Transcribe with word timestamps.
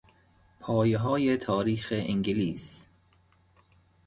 پایههای 0.59 1.37
تاریخ 1.37 1.93
انگلیس 1.95 2.87